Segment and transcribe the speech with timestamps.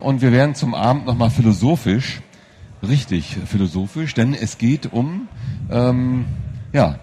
[0.00, 2.20] Und wir werden zum Abend nochmal philosophisch,
[2.82, 5.28] richtig philosophisch, denn es geht um,
[5.70, 6.24] ähm,
[6.72, 6.98] ja,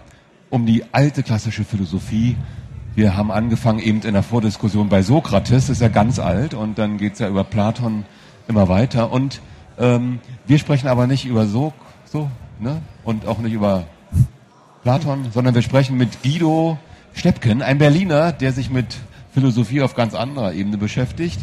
[0.50, 2.36] um die alte klassische Philosophie.
[2.96, 6.78] Wir haben angefangen eben in der Vordiskussion bei Sokrates, das ist ja ganz alt, und
[6.78, 8.04] dann geht's ja über Platon
[8.48, 9.12] immer weiter.
[9.12, 9.40] Und
[9.78, 10.18] ähm,
[10.48, 11.72] wir sprechen aber nicht über so,
[12.04, 12.28] so,
[12.58, 12.82] ne?
[13.04, 13.84] Und auch nicht über
[14.82, 16.78] Platon, sondern wir sprechen mit Guido
[17.14, 18.96] Steppken, ein Berliner, der sich mit
[19.32, 21.38] Philosophie auf ganz anderer Ebene beschäftigt.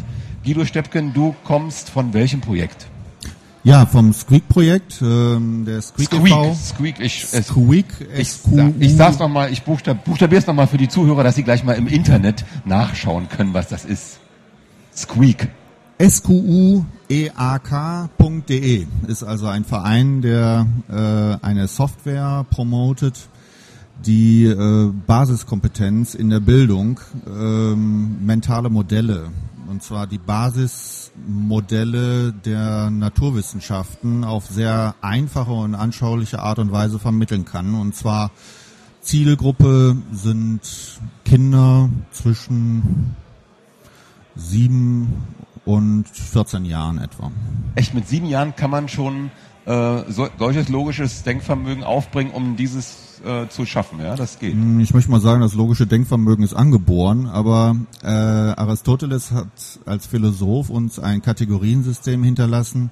[0.46, 2.86] Guido Steppken, du kommst von welchem Projekt?
[3.64, 6.54] Ja, vom Squeak-Projekt, ähm, der Squeak, Squeak, e.V.
[6.54, 8.38] Squeak, ich, es, Squeak, ich,
[8.78, 11.88] ich sag's nochmal, ich buchstab, buchstabier's nochmal für die Zuhörer, dass sie gleich mal im
[11.88, 14.20] Internet nachschauen können, was das ist.
[14.96, 15.48] Squeak.
[16.00, 16.86] squeak.de
[19.08, 23.30] ist also ein Verein, der äh, eine Software promotet,
[24.06, 29.32] die äh, Basiskompetenz in der Bildung, ähm, mentale Modelle,
[29.68, 37.44] und zwar die Basismodelle der Naturwissenschaften auf sehr einfache und anschauliche Art und Weise vermitteln
[37.44, 37.74] kann.
[37.74, 38.30] Und zwar
[39.00, 40.60] Zielgruppe sind
[41.24, 43.16] Kinder zwischen
[44.34, 45.24] sieben
[45.64, 47.30] und 14 Jahren etwa.
[47.74, 49.30] Echt, mit sieben Jahren kann man schon
[49.64, 54.14] äh, so, solches logisches Denkvermögen aufbringen, um dieses äh, zu schaffen, ja?
[54.16, 54.52] Das geht.
[54.54, 59.48] Hm, Ich möchte mal sagen, das logische Denkvermögen ist angeboren, aber äh, Aristoteles hat
[59.84, 62.90] als Philosoph uns ein Kategoriensystem hinterlassen,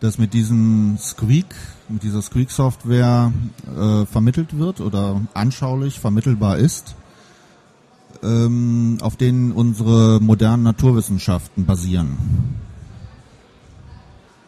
[0.00, 1.54] das mit diesem Squeak,
[1.88, 3.32] mit dieser Squeak-Software
[3.76, 6.94] äh, vermittelt wird oder anschaulich vermittelbar ist,
[8.22, 12.16] ähm, auf denen unsere modernen Naturwissenschaften basieren.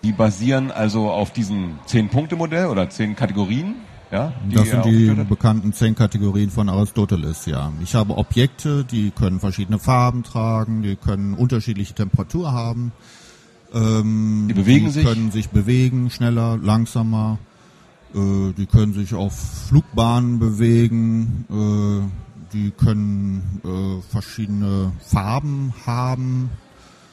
[0.02, 3.74] Die basieren also auf diesem Zehn-Punkte-Modell oder zehn Kategorien,
[4.10, 4.32] ja?
[4.52, 7.72] Das sind die bekannten zehn Kategorien von Aristoteles, ja.
[7.82, 12.92] Ich habe Objekte, die können verschiedene Farben tragen, die können unterschiedliche Temperatur haben.
[13.74, 15.04] Ähm, Die bewegen die sich?
[15.04, 17.38] können sich bewegen, schneller, langsamer.
[18.14, 19.34] Äh, die können sich auf
[19.68, 21.44] Flugbahnen bewegen.
[21.50, 22.08] Äh,
[22.52, 26.50] die können äh, verschiedene Farben haben.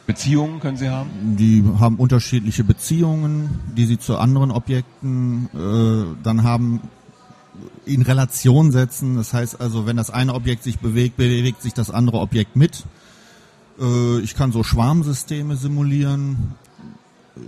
[0.06, 1.09] Beziehungen können sie haben.
[1.38, 6.81] Die haben unterschiedliche Beziehungen, die sie zu anderen Objekten äh, dann haben
[7.86, 9.16] in Relation setzen.
[9.16, 12.84] Das heißt also, wenn das eine Objekt sich bewegt, bewegt sich das andere Objekt mit.
[13.80, 16.56] Äh, ich kann so Schwarmsysteme simulieren.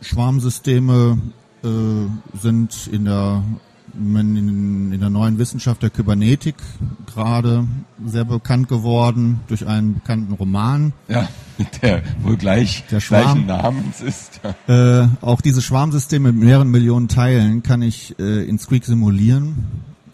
[0.02, 1.18] Schwarmsysteme
[1.64, 3.44] äh, sind in der
[3.98, 6.56] in, in der neuen Wissenschaft der Kybernetik
[7.14, 7.68] gerade
[8.06, 10.94] sehr bekannt geworden durch einen bekannten Roman.
[11.08, 11.28] Ja,
[11.82, 13.46] der wohl gleich Der Schwarm.
[13.46, 14.42] gleichen Namens ist.
[14.68, 15.04] Ja.
[15.04, 19.56] Äh, auch diese Schwarmsysteme mit mehreren Millionen Teilen kann ich äh, in Squeak simulieren,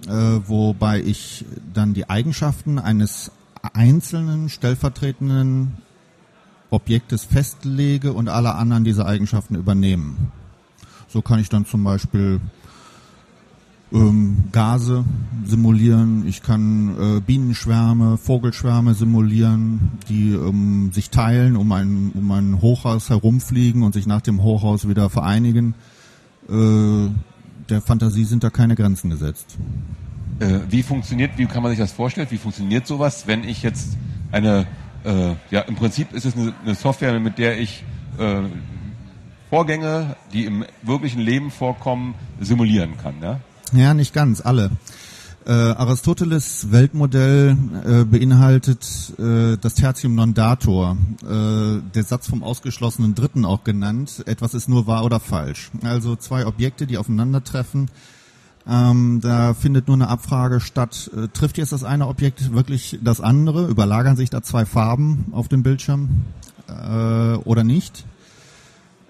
[0.08, 0.12] äh,
[0.48, 3.32] wobei ich dann die Eigenschaften eines
[3.74, 5.78] einzelnen stellvertretenden
[6.70, 10.32] Objektes festlege und alle anderen diese Eigenschaften übernehmen.
[11.08, 12.40] So kann ich dann zum Beispiel
[13.94, 15.04] ähm, Gase
[15.46, 22.62] simulieren, ich kann äh, Bienenschwärme, Vogelschwärme simulieren, die ähm, sich teilen, um ein, um ein
[22.62, 25.74] Hochhaus herumfliegen und sich nach dem Hochhaus wieder vereinigen.
[26.50, 27.10] Äh,
[27.70, 29.58] der Fantasie sind da keine Grenzen gesetzt.
[30.40, 32.28] Äh, wie funktioniert, wie kann man sich das vorstellen?
[32.30, 33.98] Wie funktioniert sowas, wenn ich jetzt
[34.32, 34.68] eine,
[35.04, 37.84] äh, ja, im Prinzip ist es eine, eine Software, mit der ich
[38.18, 38.42] äh,
[39.50, 43.40] Vorgänge, die im wirklichen Leben vorkommen, simulieren kann, ja?
[43.74, 44.72] Ja, nicht ganz, alle.
[45.46, 53.16] Äh, Aristoteles Weltmodell äh, beinhaltet äh, das Tertium non datur, äh, der Satz vom ausgeschlossenen
[53.16, 55.72] Dritten auch genannt, etwas ist nur wahr oder falsch.
[55.84, 57.90] Also zwei Objekte, die aufeinandertreffen,
[58.68, 63.20] ähm, da findet nur eine Abfrage statt, äh, trifft jetzt das eine Objekt wirklich das
[63.22, 66.26] andere, überlagern sich da zwei Farben auf dem Bildschirm
[66.68, 68.06] äh, oder nicht?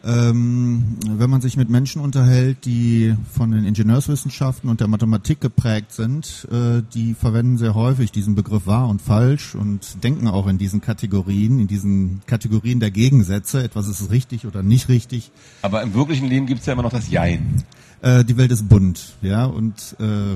[0.04, 5.92] Ähm, wenn man sich mit Menschen unterhält, die von den Ingenieurswissenschaften und der Mathematik geprägt
[5.92, 10.58] sind, äh, die verwenden sehr häufig diesen Begriff wahr und falsch und denken auch in
[10.58, 13.64] diesen Kategorien, in diesen Kategorien der Gegensätze.
[13.64, 15.32] Etwas ist richtig oder nicht richtig.
[15.62, 17.64] Aber im wirklichen Leben gibt es ja immer noch das Jein.
[18.02, 20.36] Äh, die Welt ist bunt, ja, und äh,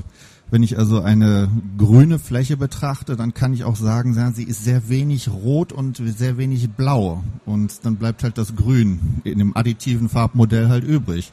[0.50, 4.88] wenn ich also eine grüne Fläche betrachte, dann kann ich auch sagen, sie ist sehr
[4.88, 7.24] wenig rot und sehr wenig blau.
[7.44, 11.32] Und dann bleibt halt das Grün in dem additiven Farbmodell halt übrig.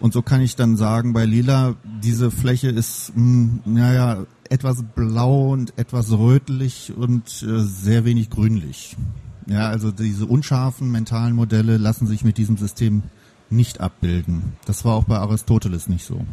[0.00, 5.52] Und so kann ich dann sagen, bei Lila, diese Fläche ist, mh, naja, etwas blau
[5.52, 8.96] und etwas rötlich und äh, sehr wenig grünlich.
[9.46, 13.04] Ja, also diese unscharfen mentalen Modelle lassen sich mit diesem System
[13.50, 14.54] nicht abbilden.
[14.66, 16.24] Das war auch bei Aristoteles nicht so.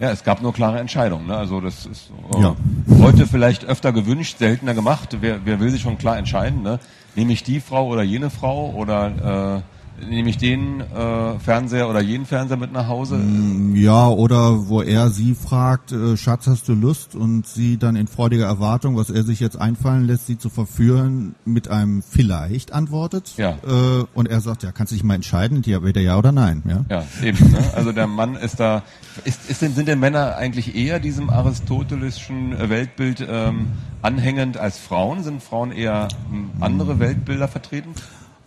[0.00, 1.26] Ja, es gab nur klare Entscheidungen.
[1.26, 1.36] Ne?
[1.36, 2.56] Also das ist äh, Ja.
[3.00, 5.18] heute vielleicht öfter gewünscht, seltener gemacht.
[5.20, 6.62] Wer, wer will sich schon klar entscheiden?
[6.62, 6.80] Ne?
[7.16, 9.62] nehme ich die Frau oder jene Frau oder äh,
[10.08, 13.16] nehme ich den äh, Fernseher oder jeden Fernseher mit nach Hause?
[13.16, 17.14] Mm, ja, oder wo er sie fragt, äh, Schatz, hast du Lust?
[17.14, 21.34] Und sie dann in freudiger Erwartung, was er sich jetzt einfallen lässt, sie zu verführen,
[21.44, 23.34] mit einem vielleicht antwortet.
[23.36, 23.50] Ja.
[23.66, 26.62] Äh, und er sagt, ja, kannst du dich mal entscheiden, entweder ja oder nein.
[26.66, 27.50] Ja, ja eben.
[27.50, 27.58] Ne?
[27.74, 28.82] Also der Mann ist da,
[29.24, 33.68] ist, ist denn, sind denn Männer eigentlich eher diesem aristotelischen Weltbild ähm,
[34.02, 35.22] anhängend als Frauen?
[35.22, 37.94] Sind Frauen eher ähm, andere Weltbilder vertreten?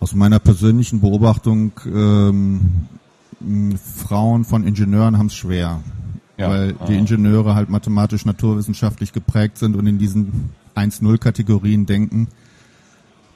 [0.04, 2.60] Aus meiner persönlichen Beobachtung, ähm,
[4.06, 5.80] Frauen von Ingenieuren haben es schwer.
[6.36, 6.84] Ja, weil aha.
[6.84, 12.28] die Ingenieure halt mathematisch naturwissenschaftlich geprägt sind und in diesen 1-0-Kategorien denken.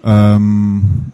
[0.04, 1.06] Ähm,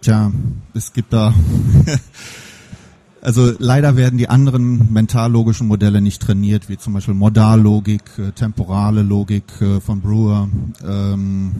[0.00, 0.32] tja,
[0.72, 1.34] es gibt da
[3.22, 9.02] Also leider werden die anderen mentallogischen Modelle nicht trainiert, wie zum Beispiel Modallogik, äh, temporale
[9.02, 10.48] Logik äh, von Brewer.
[10.82, 11.52] Ähm,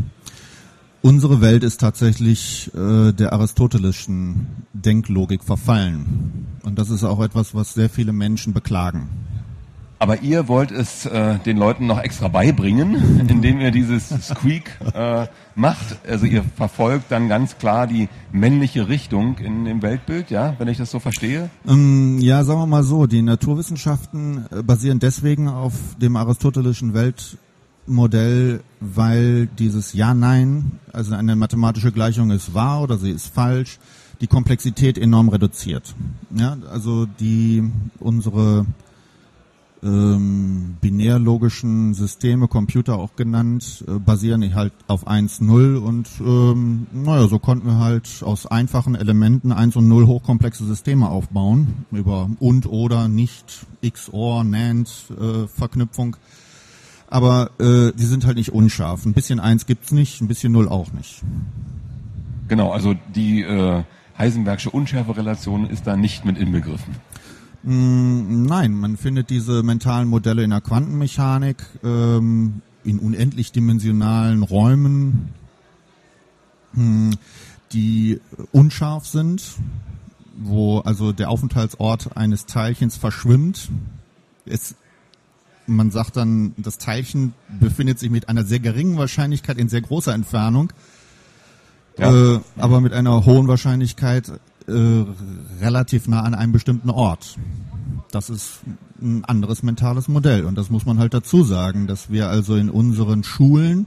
[1.03, 6.47] Unsere Welt ist tatsächlich äh, der aristotelischen Denklogik verfallen.
[6.63, 9.09] Und das ist auch etwas, was sehr viele Menschen beklagen.
[9.99, 15.27] Aber ihr wollt es äh, den Leuten noch extra beibringen, indem ihr dieses Squeak äh,
[15.55, 15.99] macht.
[16.07, 20.77] Also ihr verfolgt dann ganz klar die männliche Richtung in dem Weltbild, ja, wenn ich
[20.77, 21.49] das so verstehe?
[21.67, 27.39] Ähm, ja, sagen wir mal so, die Naturwissenschaften äh, basieren deswegen auf dem aristotelischen Weltbild
[27.91, 33.79] Modell, weil dieses Ja-Nein, also eine mathematische Gleichung ist wahr oder sie ist falsch,
[34.21, 35.95] die Komplexität enorm reduziert.
[36.35, 38.67] Ja, also die unsere
[39.83, 47.29] ähm, binärlogischen Systeme, Computer auch genannt, äh, basieren halt auf 1, 0 und ähm, naja,
[47.29, 52.67] so konnten wir halt aus einfachen Elementen 1 und 0 hochkomplexe Systeme aufbauen, über und
[52.67, 54.89] oder nicht, XOR, NAND
[55.19, 56.17] äh, Verknüpfung
[57.11, 59.05] aber äh, die sind halt nicht unscharf.
[59.05, 61.23] Ein bisschen eins gibt's nicht, ein bisschen null auch nicht.
[62.49, 63.83] Genau, also die äh,
[64.17, 66.95] Heisenbergsche Unschärferelation ist da nicht mit inbegriffen.
[67.65, 75.31] Mm, nein, man findet diese mentalen Modelle in der Quantenmechanik, ähm, in unendlich dimensionalen Räumen,
[76.75, 77.11] hm,
[77.73, 78.21] die
[78.53, 79.43] unscharf sind,
[80.37, 83.69] wo also der Aufenthaltsort eines Teilchens verschwimmt.
[84.47, 84.75] Es
[85.77, 90.15] man sagt dann, das Teilchen befindet sich mit einer sehr geringen Wahrscheinlichkeit in sehr großer
[90.15, 90.73] Entfernung,
[91.99, 92.35] ja.
[92.35, 94.33] äh, aber mit einer hohen Wahrscheinlichkeit
[94.67, 95.05] äh,
[95.61, 97.37] relativ nah an einem bestimmten Ort.
[98.11, 98.61] Das ist
[99.01, 102.71] ein anderes mentales Modell und das muss man halt dazu sagen, dass wir also in
[102.71, 103.87] unseren Schulen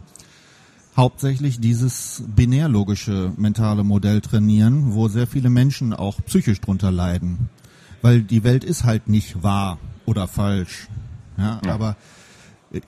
[0.95, 7.49] hauptsächlich dieses binärlogische mentale Modell trainieren, wo sehr viele Menschen auch psychisch drunter leiden.
[8.01, 10.87] Weil die Welt ist halt nicht wahr oder falsch.
[11.37, 11.73] Ja, ja.
[11.73, 11.95] Aber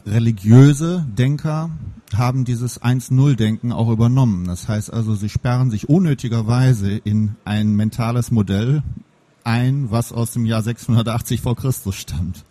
[0.05, 1.69] religiöse Denker
[2.15, 4.45] haben dieses 1-0-Denken auch übernommen.
[4.45, 8.83] Das heißt also, sie sperren sich unnötigerweise in ein mentales Modell
[9.43, 12.45] ein, was aus dem Jahr 680 vor Christus stammt.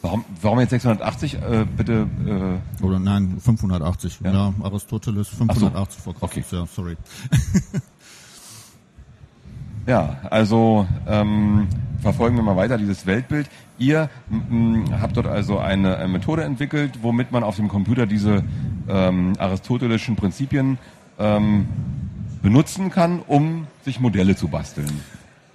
[0.00, 1.34] Warum, warum jetzt 680?
[1.34, 2.08] Äh, bitte.
[2.26, 4.20] Äh Oder nein, 580.
[4.24, 6.02] Ja, ja Aristoteles 580 so.
[6.02, 6.46] vor Christus.
[6.48, 6.56] Okay.
[6.56, 6.96] Ja, sorry.
[9.86, 11.68] ja, also ähm,
[12.02, 13.48] verfolgen wir mal weiter dieses Weltbild.
[13.78, 14.10] Ihr
[15.00, 18.42] habt dort also eine, eine, Methode entwickelt, womit man auf dem Computer diese
[18.88, 20.78] ähm, aristotelischen Prinzipien
[21.18, 21.66] ähm,
[22.42, 25.00] benutzen kann, um sich Modelle zu basteln.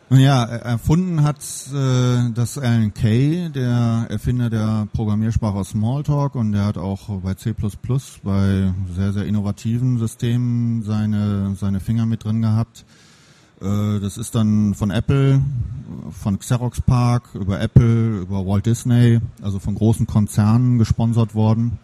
[0.09, 1.39] Ja, erfunden hat
[1.73, 7.53] äh, das Alan Kay, der Erfinder der Programmiersprache Smalltalk und der hat auch bei C++
[8.23, 12.85] bei sehr, sehr innovativen Systemen seine, seine Finger mit drin gehabt.
[13.61, 15.41] Äh, das ist dann von Apple,
[16.11, 21.79] von Xerox Park, über Apple, über Walt Disney, also von großen Konzernen gesponsert worden.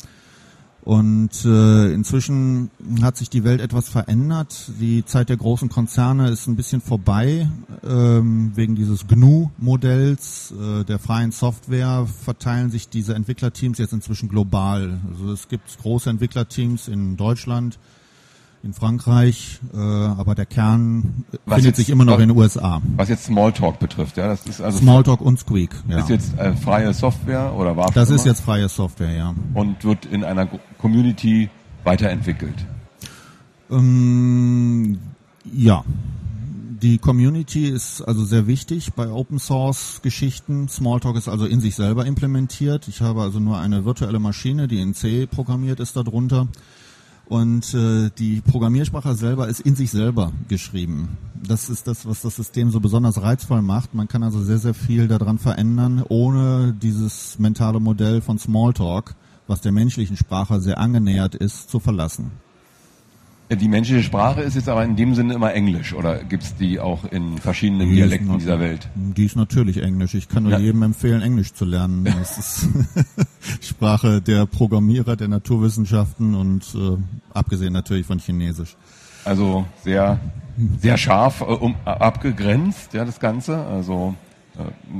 [0.83, 2.69] Und äh, inzwischen
[3.01, 4.69] hat sich die Welt etwas verändert.
[4.81, 7.49] Die Zeit der großen Konzerne ist ein bisschen vorbei.
[7.87, 14.99] Ähm, wegen dieses GNU-Modells äh, der freien Software verteilen sich diese Entwicklerteams jetzt inzwischen global.
[15.09, 17.79] Also es gibt große Entwicklerteams in Deutschland,
[18.63, 22.81] in Frankreich, äh, aber der Kern was findet jetzt, sich immer noch in den USA.
[22.95, 25.71] Was jetzt Smalltalk betrifft, ja, das ist also Smalltalk und Squeak.
[25.89, 25.99] Ja.
[25.99, 29.35] Ist jetzt äh, freie Software oder war Das ist jetzt freie Software, ja.
[29.53, 30.47] Und wird in einer
[30.79, 31.49] Community
[31.83, 32.65] weiterentwickelt.
[33.69, 34.99] Ähm,
[35.51, 35.83] ja.
[36.81, 40.67] Die Community ist also sehr wichtig bei Open Source Geschichten.
[40.67, 42.87] Smalltalk ist also in sich selber implementiert.
[42.89, 46.47] Ich habe also nur eine virtuelle Maschine, die in C programmiert ist darunter.
[47.27, 51.17] Und äh, die Programmiersprache selber ist in sich selber geschrieben.
[51.41, 53.93] Das ist das, was das System so besonders reizvoll macht.
[53.93, 59.15] Man kann also sehr, sehr viel daran verändern, ohne dieses mentale Modell von Smalltalk,
[59.47, 62.31] was der menschlichen Sprache sehr angenähert ist, zu verlassen.
[63.55, 67.05] Die menschliche Sprache ist jetzt aber in dem Sinne immer Englisch oder gibt's die auch
[67.11, 68.87] in verschiedenen Die Dialekten dieser Welt?
[68.95, 70.13] Die ist natürlich Englisch.
[70.13, 70.59] Ich kann nur Ja.
[70.59, 72.03] jedem empfehlen, Englisch zu lernen.
[72.19, 72.67] Das ist
[73.61, 76.97] Sprache der Programmierer, der Naturwissenschaften und äh,
[77.33, 78.75] abgesehen natürlich von Chinesisch.
[79.25, 80.19] Also sehr,
[80.79, 83.57] sehr scharf äh, um, äh, abgegrenzt, ja, das Ganze.
[83.65, 84.22] Also äh,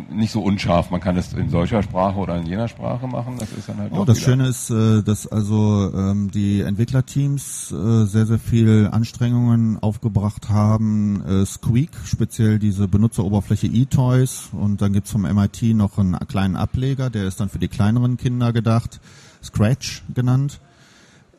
[0.10, 0.90] nicht so unscharf.
[0.90, 3.36] Man kann es in solcher Sprache oder in jener Sprache machen.
[3.38, 7.72] Das ist dann halt Oh, das wieder- Schöne ist, äh, dass also ähm, die Entwicklerteams
[7.72, 11.22] äh, sehr, sehr viel Anstrengungen aufgebracht haben.
[11.26, 17.10] Äh, Squeak, speziell diese Benutzeroberfläche eToys und dann gibt's vom MIT noch einen kleinen Ableger,
[17.10, 19.00] der ist dann für die kleineren Kinder gedacht,
[19.44, 20.60] Scratch genannt,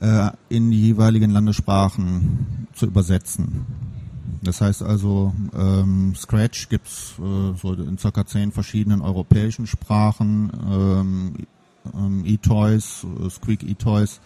[0.01, 3.67] äh, in die jeweiligen Landessprachen zu übersetzen.
[4.45, 11.35] Das heißt also, ähm, Scratch gibt's äh, so in circa zehn verschiedenen europäischen Sprachen, ähm,
[11.95, 14.21] ähm, eToys, äh, Squeak eToys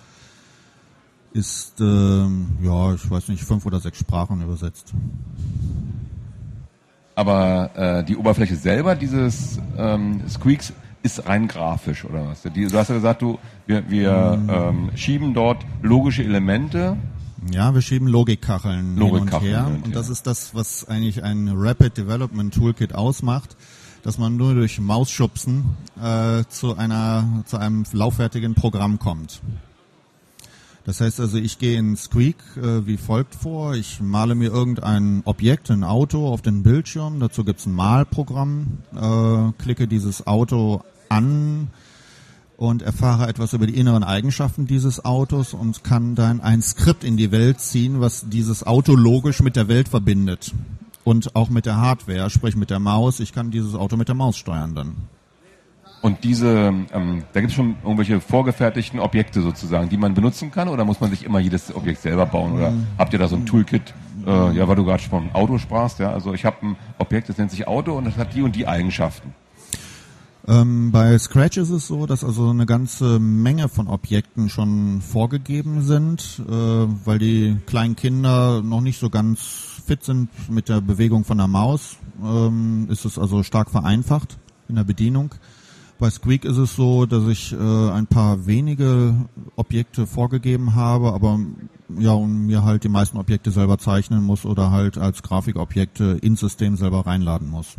[1.33, 4.93] ist, ähm, ja, ich weiß nicht, fünf oder sechs Sprachen übersetzt.
[7.15, 10.73] Aber äh, die Oberfläche selber dieses ähm, Squeaks
[11.03, 12.43] ist rein grafisch oder was?
[12.43, 16.97] Du hast ja gesagt, du wir, wir ähm, schieben dort logische Elemente.
[17.53, 19.65] Ja, wir schieben Logikkacheln hin und Logikkacheln her.
[19.67, 20.13] hin und Und das her.
[20.13, 23.57] ist das, was eigentlich ein Rapid Development Toolkit ausmacht,
[24.03, 29.41] dass man nur durch Mausschubsen äh, zu einer zu einem laufwertigen Programm kommt.
[30.85, 33.75] Das heißt also, ich gehe in Squeak äh, wie folgt vor.
[33.75, 37.21] Ich male mir irgendein Objekt, ein Auto auf den Bildschirm.
[37.21, 38.79] Dazu gibt's ein Malprogramm.
[38.97, 41.69] Äh, klicke dieses Auto an
[42.59, 47.17] und erfahre etwas über die inneren Eigenschaften dieses Autos und kann dann ein Skript in
[47.17, 50.53] die Welt ziehen, was dieses Auto logisch mit der Welt verbindet.
[51.05, 53.21] Und auch mit der Hardware, sprich mit der Maus.
[53.21, 54.97] Ich kann dieses Auto mit der Maus steuern dann.
[56.03, 60.69] Und diese, ähm, da gibt es schon irgendwelche vorgefertigten Objekte sozusagen, die man benutzen kann,
[60.69, 62.55] oder muss man sich immer jedes Objekt selber bauen?
[62.55, 63.95] Oder habt ihr da so ein Toolkit?
[64.27, 66.13] Äh, ja, weil du gerade von Auto sprachst, ja.
[66.13, 68.67] Also ich habe ein Objekt, das nennt sich Auto und das hat die und die
[68.67, 69.33] Eigenschaften.
[70.49, 75.83] Ähm, bei Scratch ist es so, dass also eine ganze Menge von Objekten schon vorgegeben
[75.83, 79.41] sind, äh, weil die kleinen Kinder noch nicht so ganz
[79.87, 81.99] fit sind mit der Bewegung von der Maus.
[82.25, 84.39] Ähm, ist es also stark vereinfacht
[84.71, 85.35] in der Bedienung.
[85.99, 89.17] Bei Squeak ist es so, dass ich äh, ein paar wenige
[89.57, 91.41] Objekte vorgegeben habe, aber
[91.99, 96.41] ja, und mir halt die meisten Objekte selber zeichnen muss oder halt als Grafikobjekte ins
[96.41, 97.77] System selber reinladen muss.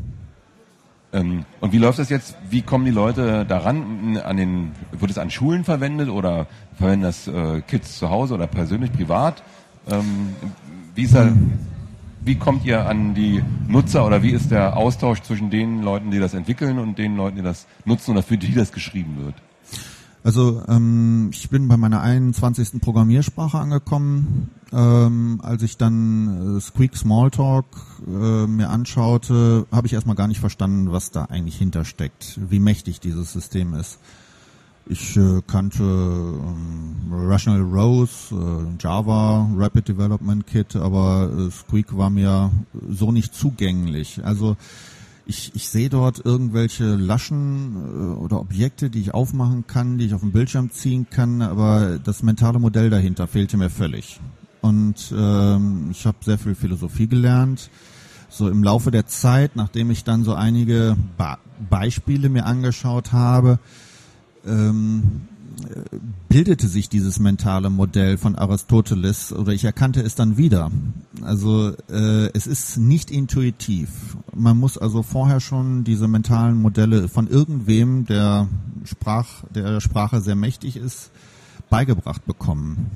[1.12, 2.36] Ähm, und wie läuft das jetzt?
[2.50, 4.18] Wie kommen die Leute daran?
[4.18, 6.48] An den, wird es an Schulen verwendet oder
[6.78, 9.44] verwenden das äh, Kids zu Hause oder persönlich privat?
[9.89, 10.36] Ähm,
[10.96, 11.32] wie ist da,
[12.22, 16.20] wie kommt ihr an die Nutzer oder wie ist der Austausch zwischen den Leuten, die
[16.20, 19.36] das entwickeln und den Leuten, die das nutzen oder für die das geschrieben wird?
[20.24, 22.82] Also ähm, ich bin bei meiner 21.
[22.82, 24.50] Programmiersprache angekommen.
[24.72, 27.66] Ähm, als ich dann äh, Squeak Smalltalk
[28.06, 33.00] äh, mir anschaute, habe ich erstmal gar nicht verstanden, was da eigentlich hintersteckt, wie mächtig
[33.00, 34.00] dieses System ist.
[34.92, 42.10] Ich äh, kannte ähm, Rational Rose, äh, Java, Rapid Development Kit, aber äh, Squeak war
[42.10, 42.52] mir
[42.90, 44.22] so nicht zugänglich.
[44.24, 44.58] Also
[45.30, 50.16] ich, ich sehe dort irgendwelche Laschen äh, oder Objekte, die ich aufmachen kann, die ich
[50.16, 54.20] auf den Bildschirm ziehen kann, aber das mentale Modell dahinter fehlte mir völlig.
[54.62, 57.70] Und ähm, ich habe sehr viel Philosophie gelernt.
[58.28, 61.38] So im Laufe der Zeit, nachdem ich dann so einige ba
[61.70, 63.60] Beispiele mir angeschaut habe,
[64.46, 65.38] ähm, äh,
[66.28, 70.72] bildete sich dieses mentale Modell von Aristoteles oder ich erkannte es dann wieder.
[71.22, 73.89] Also äh, es ist nicht intuitiv.
[74.34, 78.48] Man muss also vorher schon diese mentalen Modelle von irgendwem, der
[78.86, 81.12] Sprach, der Sprache sehr mächtig ist,
[81.70, 82.92] beigebracht bekommen.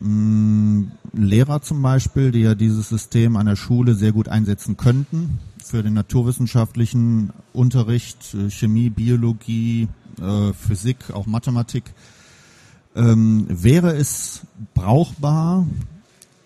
[0.00, 5.38] Mm, Lehrer zum Beispiel, die ja dieses System an der Schule sehr gut einsetzen könnten
[5.62, 9.88] für den naturwissenschaftlichen Unterricht, äh, Chemie, Biologie,
[10.20, 11.84] äh, Physik, auch Mathematik,
[12.94, 14.42] ähm, wäre es
[14.74, 15.66] brauchbar,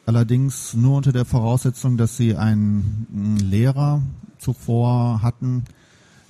[0.06, 4.02] allerdings nur unter der Voraussetzung, dass sie einen Lehrer
[4.38, 5.64] zuvor hatten,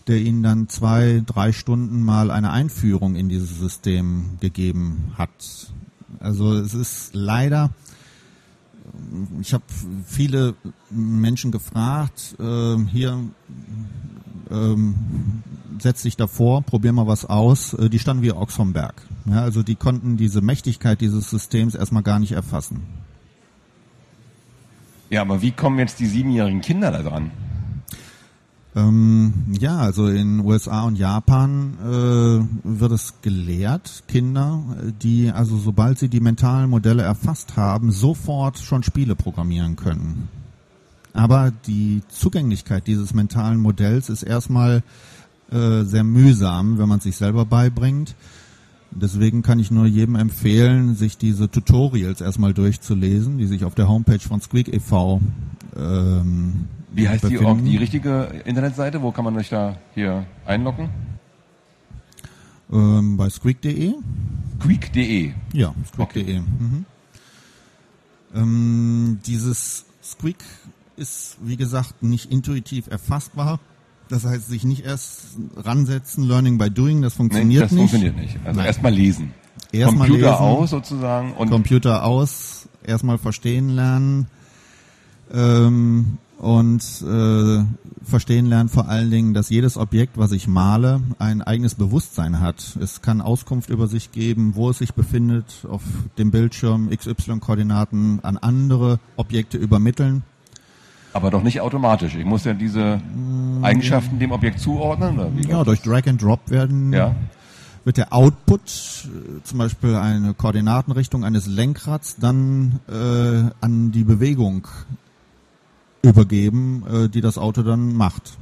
[0.07, 5.73] der ihnen dann zwei, drei Stunden mal eine Einführung in dieses System gegeben hat.
[6.19, 7.71] Also es ist leider,
[9.41, 9.65] ich habe
[10.05, 10.55] viele
[10.91, 13.19] Menschen gefragt, äh, hier
[14.51, 15.43] ähm,
[15.79, 17.75] setz dich davor, probier mal was aus.
[17.75, 19.03] Äh, die standen wie Ochs vom Berg.
[19.27, 22.83] Ja, also die konnten diese Mächtigkeit dieses Systems erstmal gar nicht erfassen.
[25.11, 27.33] Ja, aber wie kommen jetzt die siebenjährigen Kinder da dran?
[28.77, 34.63] Ähm, ja, also in USA und Japan äh, wird es gelehrt, Kinder,
[35.03, 40.29] die also sobald sie die mentalen Modelle erfasst haben, sofort schon Spiele programmieren können.
[41.13, 44.83] Aber die Zugänglichkeit dieses mentalen Modells ist erstmal
[45.51, 48.15] äh, sehr mühsam, wenn man es sich selber beibringt.
[48.93, 53.89] Deswegen kann ich nur jedem empfehlen, sich diese Tutorials erstmal durchzulesen, die sich auf der
[53.89, 55.21] Homepage von Squeak e.V.
[55.77, 57.47] Ähm, Wie heißt die, befinden.
[57.47, 59.01] auch die richtige Internetseite?
[59.01, 60.91] Wo kann man sich da hier einloggen?
[62.73, 63.95] Ähm, bei squeak.de?
[64.61, 65.33] Squeak.de.
[65.53, 66.41] Ja, squeak.de.
[66.41, 66.85] Mhm.
[68.35, 70.39] Ähm, dieses Squeak
[71.01, 73.59] ist, wie gesagt, nicht intuitiv erfassbar.
[74.09, 77.79] Das heißt, sich nicht erst ransetzen, Learning by Doing, das Nee, funktioniert das nicht.
[77.91, 78.39] funktioniert nicht.
[78.45, 79.33] Also erstmal lesen.
[79.73, 80.43] Erstmal Computer lesen.
[80.43, 84.27] aus sozusagen und Computer aus, erstmal verstehen lernen
[85.33, 87.65] ähm, und äh,
[88.03, 92.77] verstehen lernen vor allen Dingen, dass jedes Objekt, was ich male, ein eigenes Bewusstsein hat.
[92.81, 95.83] Es kann Auskunft über sich geben, wo es sich befindet, auf
[96.19, 100.25] dem Bildschirm XY-Koordinaten an andere Objekte übermitteln.
[101.13, 102.15] Aber doch nicht automatisch.
[102.15, 103.01] Ich muss ja diese
[103.63, 105.19] Eigenschaften dem Objekt zuordnen.
[105.19, 107.15] Oder wie Ja, durch Drag and Drop werden Ja.
[107.85, 114.67] wird der Output, äh, zum Beispiel eine Koordinatenrichtung eines Lenkrads, dann äh, an die Bewegung
[116.03, 118.39] übergeben, äh, die das Auto dann macht.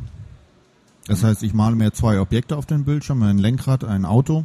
[1.06, 4.44] Das heißt, ich male mir zwei Objekte auf den Bildschirm, ein Lenkrad, ein Auto.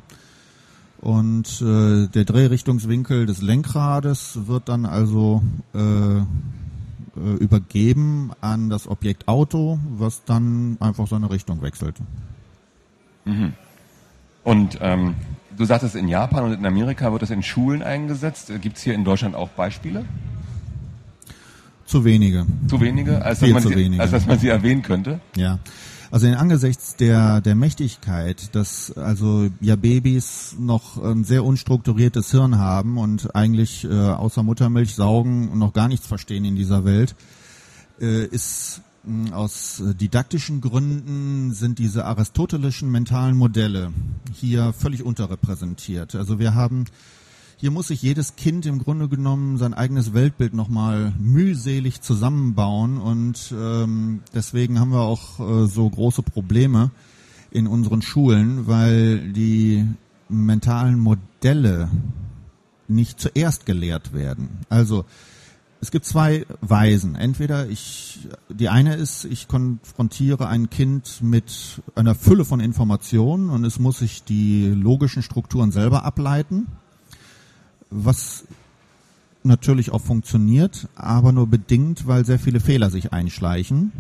[1.02, 6.22] Und äh, der Drehrichtungswinkel des Lenkrades wird dann also äh,
[7.16, 11.96] äh, übergeben an das Objekt Auto, was dann einfach seine Richtung wechselt.
[14.44, 15.16] Und ähm,
[15.58, 18.52] du sagtest, in Japan und in Amerika wird das in Schulen eingesetzt.
[18.62, 20.06] Gibt es hier in Deutschland auch Beispiele?
[21.86, 22.46] Zu wenige.
[22.68, 24.02] Zu wenige, als dass, Viel man zu sie, wenige.
[24.02, 25.20] als dass man sie erwähnen könnte?
[25.36, 25.60] Ja.
[26.14, 32.60] Also in angesichts der, der Mächtigkeit, dass also ja Babys noch ein sehr unstrukturiertes Hirn
[32.60, 37.16] haben und eigentlich äh, außer Muttermilch saugen und noch gar nichts verstehen in dieser Welt,
[38.00, 43.92] äh, ist mh, aus didaktischen Gründen sind diese aristotelischen mentalen Modelle
[44.34, 46.14] hier völlig unterrepräsentiert.
[46.14, 46.86] Also wir haben
[47.64, 53.56] hier muss sich jedes Kind im Grunde genommen sein eigenes Weltbild nochmal mühselig zusammenbauen und
[53.58, 56.92] ähm, deswegen haben wir auch äh, so große Probleme
[57.52, 59.88] in unseren Schulen, weil die
[60.28, 61.88] mentalen Modelle
[62.90, 64.50] nicht zuerst gelehrt werden.
[64.68, 65.06] Also
[65.80, 67.16] es gibt zwei Weisen.
[67.16, 73.64] Entweder ich, die eine ist, ich konfrontiere ein Kind mit einer Fülle von Informationen und
[73.64, 76.68] es muss sich die logischen Strukturen selber ableiten
[77.94, 78.46] was
[79.44, 83.92] natürlich auch funktioniert, aber nur bedingt, weil sehr viele Fehler sich einschleichen.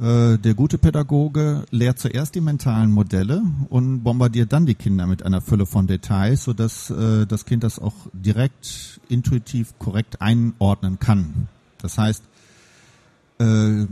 [0.00, 5.22] Äh, Der gute Pädagoge lehrt zuerst die mentalen Modelle und bombardiert dann die Kinder mit
[5.22, 11.48] einer Fülle von Details, sodass äh, das Kind das auch direkt intuitiv korrekt einordnen kann.
[11.82, 12.22] Das heißt,
[13.38, 13.86] äh,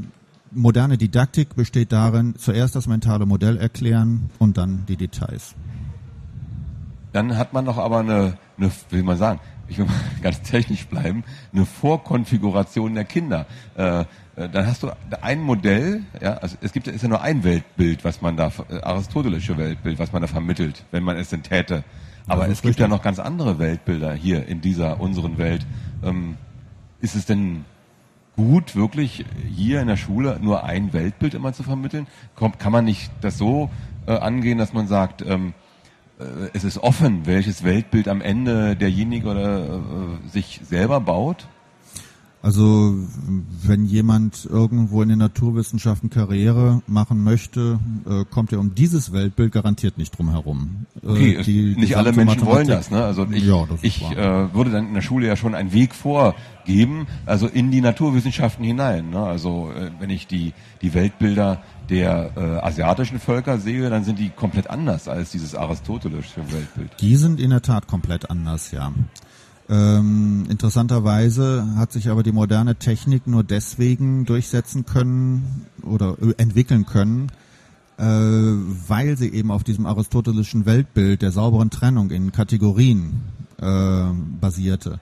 [0.50, 5.54] moderne Didaktik besteht darin, zuerst das mentale Modell erklären und dann die Details.
[7.12, 10.86] Dann hat man doch aber eine, eine will man sagen, ich will mal ganz technisch
[10.86, 13.46] bleiben, eine Vorkonfiguration der Kinder.
[13.76, 14.04] Äh, äh,
[14.50, 14.90] dann hast du
[15.20, 18.52] ein Modell, ja, also es gibt ja- ist ja nur ein Weltbild, was man da,
[18.70, 21.84] äh, aristotelische Weltbild, was man da vermittelt, wenn man es denn täte.
[22.26, 22.98] Aber das es gibt ja richtig.
[22.98, 25.66] noch ganz andere Weltbilder hier in dieser unseren Welt.
[26.04, 26.36] Ähm,
[27.00, 27.64] ist es denn
[28.36, 32.06] gut, wirklich hier in der Schule nur ein Weltbild immer zu vermitteln?
[32.36, 33.70] Kommt, kann man nicht das so
[34.06, 35.67] äh, angehen, dass man sagt, ähm, äh,
[36.52, 41.46] es ist offen, welches Weltbild am Ende derjenige oder äh, sich selber baut?
[42.40, 42.94] Also
[43.62, 49.50] wenn jemand irgendwo in den Naturwissenschaften Karriere machen möchte, äh, kommt er um dieses Weltbild
[49.52, 50.86] garantiert nicht drum herum.
[51.02, 52.90] Äh, Okay, die nicht alle Menschen wollen Mathematik- das.
[52.92, 53.02] Ne?
[53.04, 55.94] Also ich, ja, das ich äh, würde dann in der Schule ja schon einen Weg
[55.96, 59.10] vorgeben, also in die Naturwissenschaften hinein.
[59.10, 59.18] Ne?
[59.18, 64.28] Also äh, wenn ich die, die Weltbilder der äh, asiatischen Völker sehe, dann sind die
[64.30, 66.92] komplett anders als dieses aristotelische Weltbild.
[67.00, 68.92] Die sind in der Tat komplett anders, ja.
[69.70, 76.86] Ähm, interessanterweise hat sich aber die moderne Technik nur deswegen durchsetzen können oder äh, entwickeln
[76.86, 77.30] können,
[77.98, 83.20] äh, weil sie eben auf diesem aristotelischen Weltbild der sauberen Trennung in Kategorien
[83.60, 84.04] äh,
[84.40, 85.00] basierte.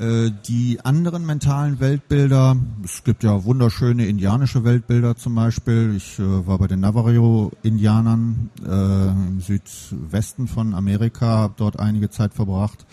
[0.00, 5.94] Äh, Die anderen mentalen Weltbilder, es gibt ja wunderschöne indianische Weltbilder zum Beispiel.
[5.96, 12.84] Ich äh, war bei den Navajo-Indianern im Südwesten von Amerika, habe dort einige Zeit verbracht.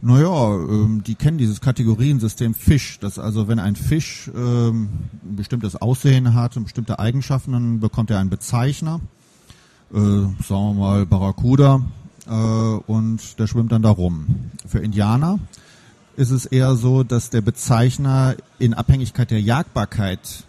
[0.00, 2.98] Naja, ähm, die kennen dieses Kategoriensystem Fisch.
[3.00, 4.88] Das also, wenn ein Fisch ähm,
[5.24, 9.00] ein bestimmtes Aussehen hat und bestimmte Eigenschaften, dann bekommt er einen Bezeichner.
[9.92, 11.82] Äh, sagen wir mal Barracuda.
[12.26, 14.50] Äh, und der schwimmt dann da rum.
[14.66, 15.38] Für Indianer
[16.16, 20.44] ist es eher so, dass der Bezeichner in Abhängigkeit der Jagbarkeit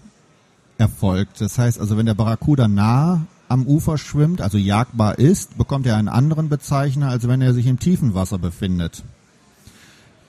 [0.78, 1.42] erfolgt.
[1.42, 5.98] Das heißt also, wenn der Barracuda nah am Ufer schwimmt, also jagbar ist, bekommt er
[5.98, 9.04] einen anderen Bezeichner, als wenn er sich im tiefen Wasser befindet.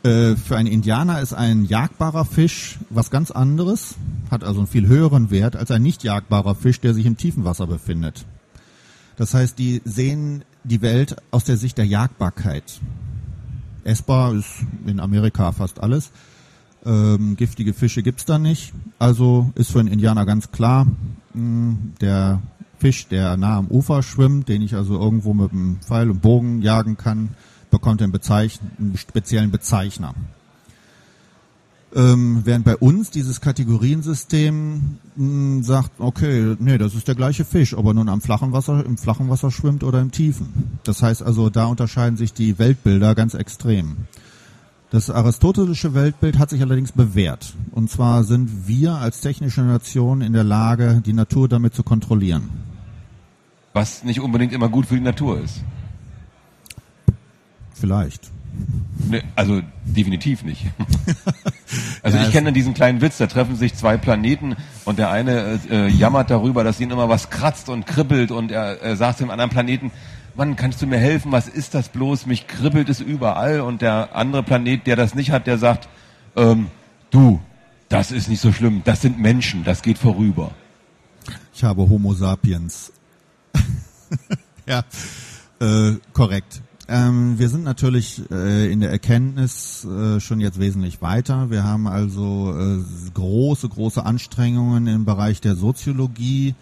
[0.03, 3.97] Äh, für einen Indianer ist ein jagbarer Fisch was ganz anderes,
[4.31, 7.45] hat also einen viel höheren Wert als ein nicht jagbarer Fisch, der sich im tiefen
[7.45, 8.25] Wasser befindet.
[9.17, 12.81] Das heißt, die sehen die Welt aus der Sicht der Jagbarkeit.
[13.85, 16.13] Essbar ist in Amerika fast alles.
[16.87, 18.73] Ähm, giftige Fische gibt's da nicht.
[18.99, 20.87] Also ist für einen Indianer ganz klar,
[21.35, 22.41] hm, der
[22.79, 26.63] Fisch, der nah am Ufer schwimmt, den ich also irgendwo mit einem Pfeil und Bogen
[26.63, 27.31] jagen kann,
[27.71, 30.15] bekommt einen, einen speziellen Bezeichner.
[31.93, 37.45] Ähm, während bei uns dieses Kategoriensystem mh, hm, sagt, okay, nee, das ist der gleiche
[37.45, 40.79] Fisch, ob er nun am flachen Wasser, im flachen Wasser schwimmt oder im tiefen.
[40.85, 43.97] Das heißt also, da unterscheiden sich die Weltbilder ganz extrem.
[44.91, 47.55] Das aristotelische Weltbild hat sich allerdings bewährt.
[47.73, 52.51] Und zwar sind wir als technische Nation in der Lage, die Natur damit zu kontrollieren.
[53.73, 55.63] Was nicht unbedingt immer gut für die Natur ist.
[57.81, 58.31] Vielleicht.
[59.09, 60.67] Nee, also definitiv nicht.
[62.03, 65.59] also ja, ich kenne diesen kleinen Witz, da treffen sich zwei Planeten und der eine
[65.71, 69.31] äh, jammert darüber, dass ihn immer was kratzt und kribbelt und er, er sagt dem
[69.31, 69.91] anderen Planeten,
[70.37, 74.15] Mann, kannst du mir helfen, was ist das bloß, mich kribbelt es überall und der
[74.15, 75.89] andere Planet, der das nicht hat, der sagt,
[76.37, 76.67] ähm,
[77.11, 77.41] du,
[77.89, 80.53] das ist nicht so schlimm, das sind Menschen, das geht vorüber.
[81.55, 82.93] Ich habe Homo sapiens.
[84.67, 84.85] ja,
[85.61, 86.63] äh, korrekt.
[86.91, 91.49] Ähm, wir sind natürlich äh, in der Erkenntnis äh, schon jetzt wesentlich weiter.
[91.49, 92.79] Wir haben also äh,
[93.15, 96.57] große, große Anstrengungen im Bereich der Soziologie,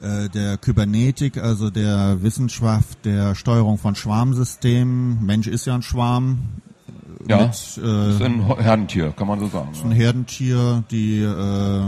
[0.00, 5.26] äh, der Kybernetik, also der Wissenschaft der Steuerung von Schwarmsystemen.
[5.26, 6.38] Mensch ist ja ein Schwarm.
[7.26, 9.72] Ja, mit, äh, ist ein Herdentier, kann man so sagen.
[9.72, 11.82] Ist ein Herdentier, die äh,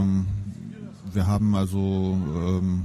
[1.12, 2.82] wir haben also ähm,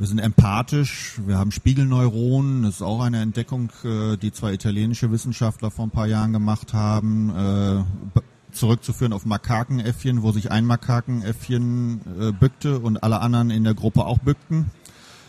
[0.00, 5.12] wir sind empathisch, wir haben Spiegelneuronen, das ist auch eine Entdeckung, äh, die zwei italienische
[5.12, 12.00] Wissenschaftler vor ein paar Jahren gemacht haben, äh, zurückzuführen auf Makakenäffchen, wo sich ein Makakenäffchen
[12.18, 14.70] äh, bückte und alle anderen in der Gruppe auch bückten.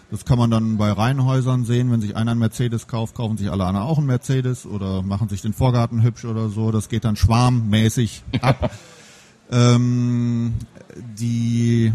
[0.10, 3.52] Das kann man dann bei Reihenhäusern sehen, wenn sich einer einen Mercedes kauft, kaufen sich
[3.52, 6.72] alle anderen auch einen Mercedes oder machen sich den Vorgarten hübsch oder so.
[6.72, 8.72] Das geht dann schwarmmäßig ab.
[9.52, 10.54] ähm,
[11.20, 11.92] die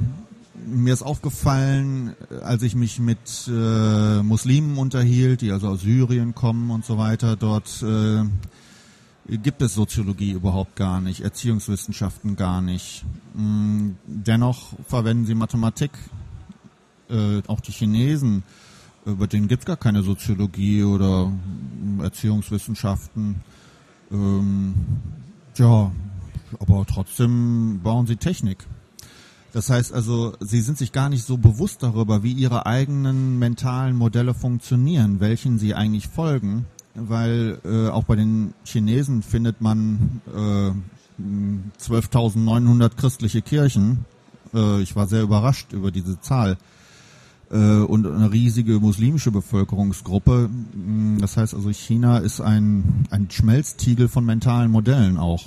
[0.65, 6.71] mir ist aufgefallen, als ich mich mit äh, Muslimen unterhielt, die also aus Syrien kommen
[6.71, 8.25] und so weiter, dort äh,
[9.39, 13.05] gibt es Soziologie überhaupt gar nicht, Erziehungswissenschaften gar nicht.
[13.35, 15.91] Mm, dennoch verwenden sie Mathematik.
[17.09, 18.43] Äh, auch die Chinesen,
[19.05, 21.33] über denen gibt es gar keine Soziologie oder
[22.01, 23.37] Erziehungswissenschaften.
[24.11, 24.75] Ähm,
[25.57, 25.93] ja,
[26.59, 28.67] aber trotzdem bauen sie Technik.
[29.57, 33.97] Das heißt also, sie sind sich gar nicht so bewusst darüber, wie ihre eigenen mentalen
[33.97, 40.73] Modelle funktionieren, welchen sie eigentlich folgen, weil äh, auch bei den Chinesen findet man äh,
[41.83, 44.05] 12.900 christliche Kirchen.
[44.53, 46.59] Äh, ich war sehr überrascht über diese Zahl
[47.51, 50.51] äh, und eine riesige muslimische Bevölkerungsgruppe.
[51.19, 55.45] Das heißt also, China ist ein, ein Schmelztiegel von mentalen Modellen auch.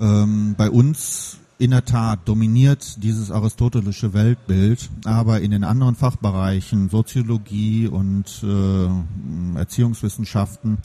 [0.00, 6.88] Ähm, bei uns in der Tat dominiert dieses aristotelische Weltbild, aber in den anderen Fachbereichen
[6.88, 10.78] Soziologie und äh, Erziehungswissenschaften,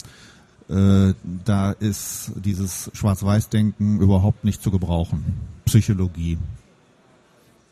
[0.68, 5.24] äh, da ist dieses Schwarz-Weiß-Denken überhaupt nicht zu gebrauchen.
[5.64, 6.38] Psychologie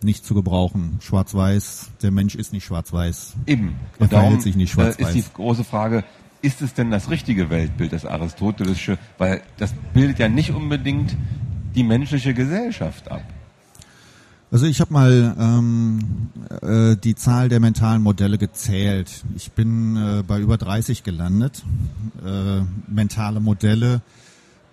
[0.03, 0.99] nicht zu gebrauchen.
[1.01, 3.35] Schwarz-Weiß, der Mensch ist nicht schwarz-weiß.
[3.47, 3.77] Eben.
[3.99, 5.15] Er und darum sich nicht schwarz-weiß.
[5.15, 6.05] Äh, ist die große Frage,
[6.41, 8.99] ist es denn das richtige Weltbild, das aristotelische?
[9.19, 11.17] Weil das bildet ja nicht unbedingt
[11.75, 13.23] die menschliche Gesellschaft ab?
[14.51, 16.31] Also ich habe mal ähm,
[16.63, 19.23] äh, die Zahl der mentalen Modelle gezählt.
[19.37, 21.63] Ich bin äh, bei über 30 gelandet.
[22.25, 24.01] Äh, mentale Modelle,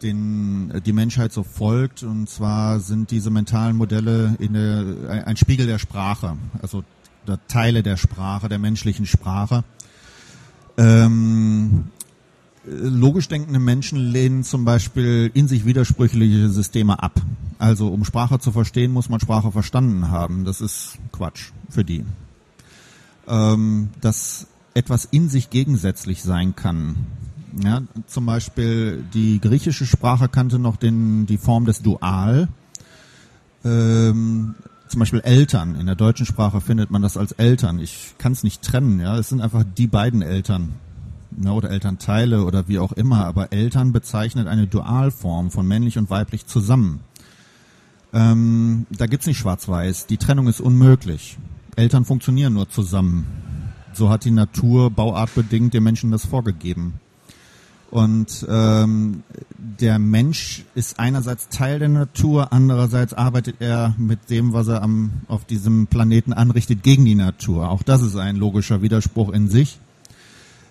[0.02, 2.04] denen die Menschheit so folgt.
[2.04, 6.86] Und zwar sind diese mentalen Modelle in der, ein Spiegel der Sprache, also
[7.28, 9.66] der Teile der Sprache, der menschlichen Sprache.
[10.78, 11.90] Ähm,
[12.90, 17.22] logisch denkende Menschen lehnen zum Beispiel in sich widersprüchliche Systeme ab.
[17.58, 20.46] Also um Sprache zu verstehen, muss man Sprache verstanden haben.
[20.46, 22.06] Das ist Quatsch für die.
[23.28, 27.08] Ähm, dass etwas in sich gegensätzlich sein kann,
[27.64, 32.50] Ja, zum Beispiel die griechische Sprache kannte noch den, die Form des Dual.
[33.64, 34.56] Ähm,
[34.90, 35.76] zum Beispiel Eltern.
[35.76, 37.80] In der deutschen Sprache findet man das als Eltern.
[37.80, 39.00] Ich kann es nicht trennen.
[39.00, 40.74] Ja, es sind einfach die beiden Eltern
[41.44, 43.26] ja, oder Elternteile oder wie auch immer.
[43.26, 47.02] Aber Eltern bezeichnet eine Dualform von männlich und weiblich zusammen.
[48.14, 50.08] Ähm, da gibt's nicht Schwarz-Weiß.
[50.08, 51.38] Die Trennung ist unmöglich.
[51.76, 53.26] Eltern funktionieren nur zusammen.
[53.94, 56.96] So hat die Natur bauartbedingt den Menschen das vorgegeben.
[57.92, 59.24] Und ähm,
[59.58, 65.12] der Mensch ist einerseits Teil der Natur, andererseits arbeitet er mit dem, was er am,
[65.28, 67.70] auf diesem Planeten anrichtet, gegen die Natur.
[67.70, 69.80] Auch das ist ein logischer Widerspruch in sich.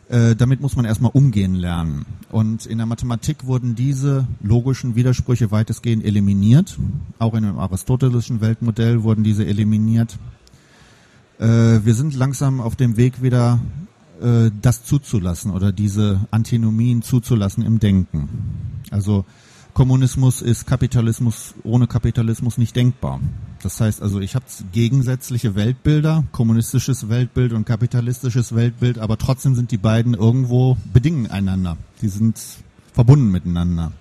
[0.08, 2.04] Äh, damit muss man erstmal umgehen lernen.
[2.30, 6.78] Und in der Mathematik wurden diese logischen Widersprüche weitestgehend eliminiert.
[7.18, 10.18] Auch in dem aristotelischen Weltmodell wurden diese eliminiert.
[11.38, 11.46] Äh,
[11.84, 13.60] wir sind langsam auf dem Weg wieder
[14.20, 18.28] äh, das zuzulassen oder diese Antinomien zuzulassen im Denken.
[18.90, 19.24] Also
[19.72, 23.20] Kommunismus ist Kapitalismus ohne Kapitalismus nicht denkbar.
[23.64, 29.70] Das heißt also, ich habe gegensätzliche Weltbilder, kommunistisches Weltbild und kapitalistisches Weltbild, aber trotzdem sind
[29.70, 31.78] die beiden irgendwo bedingen einander.
[32.02, 32.38] Die sind
[32.92, 33.92] verbunden miteinander.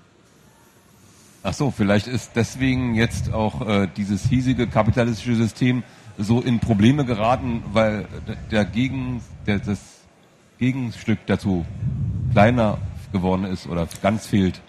[1.43, 5.83] Ach so, vielleicht ist deswegen jetzt auch äh, dieses hiesige kapitalistische System
[6.17, 8.05] so in Probleme geraten, weil
[8.51, 9.79] der Gegen, der, das
[10.59, 11.65] Gegenstück dazu
[12.33, 12.79] kleiner
[13.13, 14.61] geworden ist oder ganz fehlt.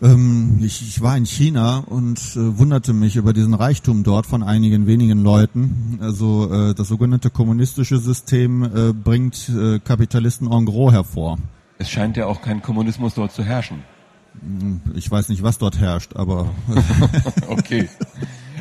[0.00, 4.42] Ähm, ich, ich, war in China und äh, wunderte mich über diesen Reichtum dort von
[4.42, 5.98] einigen wenigen Leuten.
[6.00, 11.38] Also äh, das sogenannte kommunistische System äh, bringt äh, Kapitalisten en gros hervor.
[11.78, 13.82] Es scheint ja auch kein Kommunismus dort zu herrschen.
[14.94, 16.48] Ich weiß nicht, was dort herrscht, aber.
[17.48, 17.88] okay.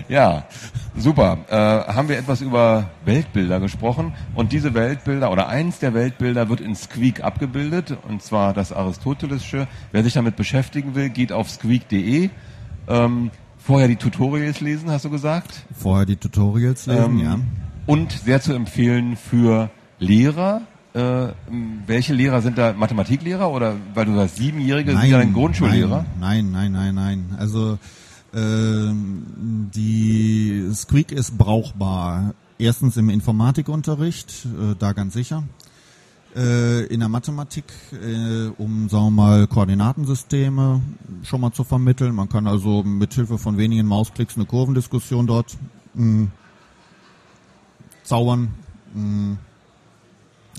[0.09, 0.45] Ja,
[0.95, 1.39] super.
[1.49, 1.55] Äh,
[1.93, 6.75] haben wir etwas über Weltbilder gesprochen und diese Weltbilder oder eins der Weltbilder wird in
[6.75, 9.67] Squeak abgebildet und zwar das aristotelische.
[9.91, 12.29] Wer sich damit beschäftigen will, geht auf squeak.de.
[12.87, 15.65] Ähm, vorher die Tutorials lesen, hast du gesagt?
[15.77, 17.39] Vorher die Tutorials lesen, ähm, ja.
[17.85, 20.61] Und sehr zu empfehlen für Lehrer.
[20.93, 21.27] Äh,
[21.85, 26.05] welche Lehrer sind da Mathematiklehrer oder weil du sagst Siebenjährige nein, sind ja ein Grundschullehrer?
[26.19, 27.35] Nein, nein, nein, nein.
[27.37, 27.79] Also ähm,
[28.33, 32.33] die Squeak ist brauchbar.
[32.59, 35.43] Erstens im Informatikunterricht, äh, da ganz sicher.
[36.35, 40.81] Äh, in der Mathematik, äh, um, sagen wir mal, Koordinatensysteme
[41.23, 42.13] schon mal zu vermitteln.
[42.13, 45.57] Man kann also mit Hilfe von wenigen Mausklicks eine Kurvendiskussion dort
[45.93, 46.27] mh,
[48.03, 48.49] zaubern.
[48.93, 49.37] Mh.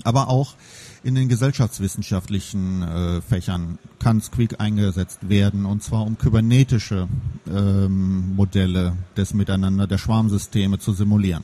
[0.03, 0.55] Aber auch
[1.03, 7.07] in den gesellschaftswissenschaftlichen äh, Fächern kann Squeak eingesetzt werden, und zwar um kybernetische
[7.47, 11.43] ähm, Modelle des Miteinander der Schwarmsysteme zu simulieren.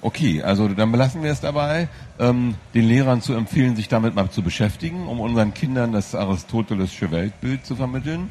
[0.00, 1.88] Okay, also dann belassen wir es dabei,
[2.20, 7.10] ähm, den Lehrern zu empfehlen, sich damit mal zu beschäftigen, um unseren Kindern das aristotelische
[7.10, 8.30] Weltbild zu vermitteln.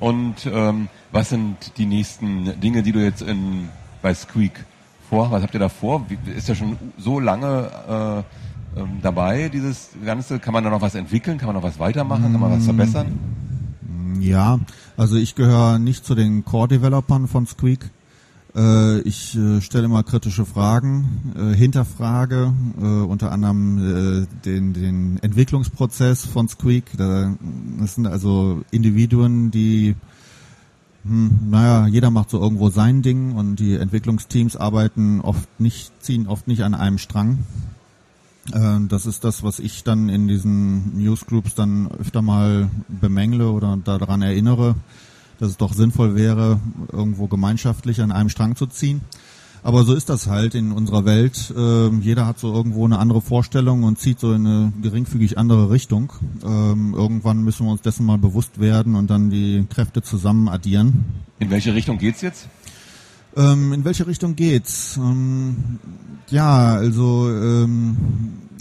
[0.00, 3.70] Und ähm, was sind die nächsten Dinge, die du jetzt in,
[4.02, 4.64] bei Squeak
[5.08, 5.30] vor?
[5.30, 6.04] Was habt ihr da vor?
[6.36, 8.47] Ist ja schon so lange äh,
[8.78, 10.38] ähm, dabei, dieses Ganze?
[10.38, 11.38] Kann man da noch was entwickeln?
[11.38, 12.32] Kann man noch was weitermachen?
[12.32, 13.18] Kann man was verbessern?
[14.20, 14.58] Ja,
[14.96, 17.90] also ich gehöre nicht zu den Core-Developern von Squeak.
[18.54, 25.18] Äh, ich äh, stelle immer kritische Fragen, äh, hinterfrage äh, unter anderem äh, den, den
[25.22, 26.84] Entwicklungsprozess von Squeak.
[26.96, 27.34] Da,
[27.78, 29.94] das sind also Individuen, die
[31.04, 36.26] hm, naja, jeder macht so irgendwo sein Ding und die Entwicklungsteams arbeiten oft nicht, ziehen
[36.26, 37.38] oft nicht an einem Strang.
[38.52, 43.76] Äh, das ist das, was ich dann in diesen Newsgroups dann öfter mal bemängle oder
[43.82, 44.74] daran erinnere,
[45.38, 46.60] dass es doch sinnvoll wäre,
[46.92, 49.02] irgendwo gemeinschaftlich an einem Strang zu ziehen.
[49.62, 51.52] Aber so ist das halt in unserer Welt.
[51.56, 55.70] Ähm, jeder hat so irgendwo eine andere Vorstellung und zieht so in eine geringfügig andere
[55.70, 56.12] Richtung.
[56.44, 61.04] Ähm, irgendwann müssen wir uns dessen mal bewusst werden und dann die Kräfte zusammen addieren.
[61.38, 62.48] In welche Richtung geht's jetzt?
[63.38, 64.96] Ähm, in welche Richtung geht's?
[64.96, 65.78] Ähm,
[66.28, 67.96] ja, also ähm,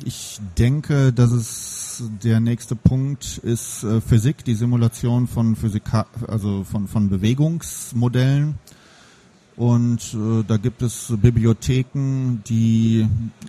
[0.05, 6.63] ich denke, dass es der nächste Punkt ist äh, Physik, die Simulation von Physika also
[6.63, 8.59] von, von Bewegungsmodellen.
[9.55, 13.07] Und äh, da gibt es Bibliotheken, die,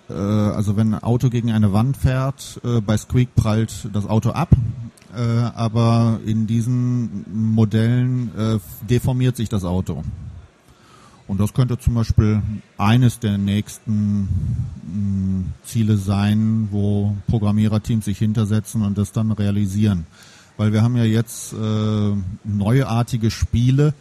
[0.08, 4.30] äh, also wenn ein Auto gegen eine Wand fährt, äh, bei Squeak prallt das Auto
[4.30, 4.48] ab,
[5.14, 10.02] äh, aber in diesen Modellen äh, deformiert sich das Auto.
[11.28, 12.42] Und das könnte zum Beispiel
[12.78, 20.06] eines der nächsten mm, Ziele sein, wo Programmiererteams sich hintersetzen und das dann realisieren.
[20.56, 22.12] Weil wir haben ja jetzt äh,
[22.44, 23.94] neuartige Spiele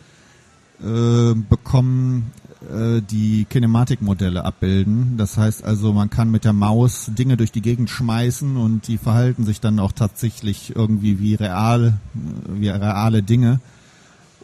[0.81, 2.31] äh, bekommen,
[2.71, 5.17] äh, die Kinematikmodelle abbilden.
[5.17, 8.97] Das heißt also, man kann mit der Maus Dinge durch die Gegend schmeißen und die
[8.97, 11.99] verhalten sich dann auch tatsächlich irgendwie wie real,
[12.47, 13.59] wie reale Dinge.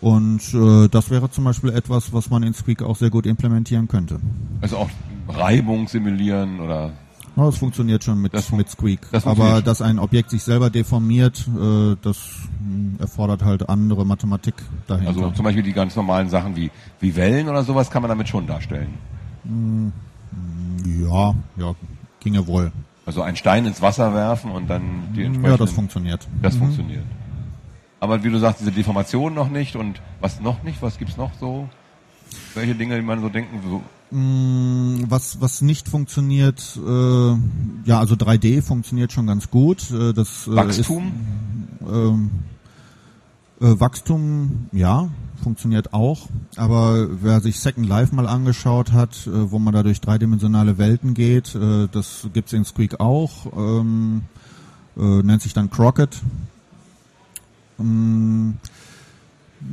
[0.04, 3.88] Und äh, das wäre zum Beispiel etwas, was man in Squeak auch sehr gut implementieren
[3.88, 4.20] könnte.
[4.60, 4.90] Also auch
[5.30, 6.92] Reibung simulieren oder
[7.38, 9.00] ja, das funktioniert schon mit, Das mit Squeak.
[9.14, 12.18] das Aber dass ein Objekt sich selber deformiert, äh, das
[12.62, 14.56] mh, erfordert halt andere Mathematik
[14.88, 15.10] dahinter.
[15.10, 18.28] also zum Beispiel die ganz normalen Sachen wie, wie Wellen oder sowas kann man damit
[18.28, 18.90] schon darstellen.
[20.86, 21.76] ja, ja,
[22.20, 22.74] ginge wohl.
[23.06, 25.46] Also einen Stein ins Wasser werfen und dann die entsprechenden...
[25.52, 26.28] Ja, das funktioniert.
[26.42, 27.04] Das funktioniert.
[28.04, 31.32] Aber wie du sagst, diese Deformation noch nicht und was noch nicht, was gibt's noch
[31.40, 31.70] so?
[32.54, 37.32] Welche Dinge, die man so denken, so, Mm, Was, was nicht funktioniert, äh,
[37.86, 39.90] ja, also 3D funktioniert schon ganz gut.
[39.90, 41.14] Äh, das äh, Wachstum?
[41.80, 42.32] Ist, ähm,
[43.62, 45.10] äh, Wachstum, ja,
[45.42, 46.28] funktioniert auch.
[46.58, 51.14] Aber wer sich Second Life mal angeschaut hat, äh, wo man da durch dreidimensionale Welten
[51.14, 53.48] geht, äh, das gibt's in Squeak auch.
[53.58, 54.24] Ähm,
[54.96, 56.22] äh, nennt sich dann Crockett.
[57.84, 58.52] Mm,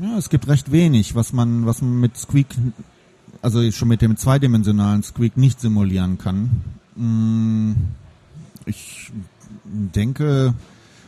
[0.03, 2.46] ja, es gibt recht wenig, was man, was man mit Squeak
[3.42, 6.62] also schon mit dem zweidimensionalen Squeak nicht simulieren kann.
[6.96, 7.73] Mm,
[8.66, 9.11] Ich
[9.64, 10.55] denke,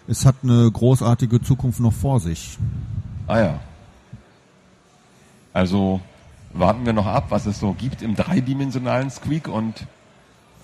[0.08, 2.58] es hat eine großartige Zukunft noch vor sich.
[3.26, 3.60] ah ja.
[5.52, 6.00] Also
[6.54, 9.86] warten wir noch ab, was es so gibt im dreidimensionalen Squeak und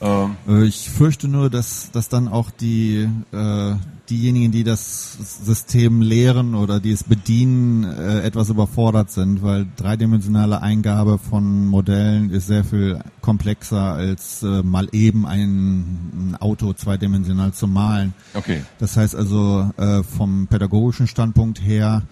[0.00, 3.74] ähm, Äh, Ich fürchte nur, dass, dass dann auch die, äh,
[4.10, 10.62] diejenigen, die das System lehren oder die es bedienen, äh, etwas überfordert sind, weil dreidimensionale
[10.62, 17.52] Eingabe von Modellen ist sehr viel komplexer als äh, mal eben ein, ein Auto zweidimensional
[17.52, 18.14] zu malen.
[18.34, 18.62] okay.
[18.78, 22.02] Das heißt also, äh, vom pädagogischen Standpunkt her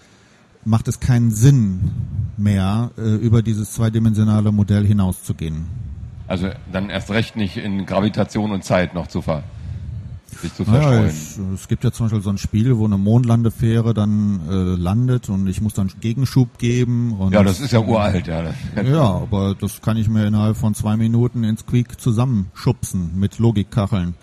[0.65, 1.79] macht es keinen Sinn
[2.35, 5.65] mehr, äh, über dieses zweidimensionale Modell hinauszugehen.
[6.27, 9.43] Also dann erst recht nicht in Gravitation und Zeit noch zu ver
[10.41, 13.93] sich zu Naja, es, es gibt ja zum Beispiel so ein Spiel, wo eine Mondlandefähre
[13.93, 17.13] dann äh, landet und ich muss dann Gegenschub geben.
[17.13, 18.43] Und ja, das ist ja uralt, ja.
[18.83, 24.15] Ja, aber das kann ich mir innerhalb von zwei Minuten ins Squeak zusammenschubsen mit Logikkacheln.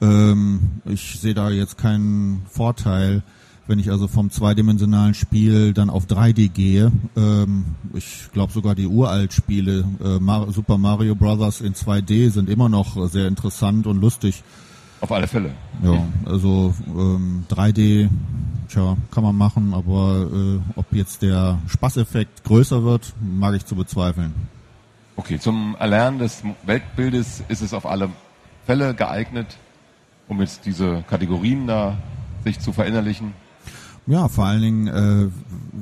[0.00, 3.22] Ähm, ich sehe da jetzt keinen Vorteil,
[3.66, 6.92] wenn ich also vom zweidimensionalen Spiel dann auf 3D gehe.
[7.16, 12.68] Ähm, ich glaube sogar die Uralt-Spiele, äh, Mar Super Mario Brothers in 2D sind immer
[12.68, 14.42] noch sehr interessant und lustig.
[15.00, 15.50] Auf alle Fälle.
[15.82, 18.08] Ja, also ähm, 3D,
[18.68, 23.74] tja, kann man machen, aber äh, ob jetzt der Spaßeffekt größer wird, mag ich zu
[23.74, 24.32] bezweifeln.
[25.16, 28.10] Okay, zum Erlernen des Weltbildes ist es auf alle
[28.66, 29.58] Fälle geeignet,
[30.26, 31.96] um jetzt diese Kategorien da
[32.44, 33.32] sich zu verinnerlichen.
[34.06, 35.28] Ja, vor allen Dingen, äh,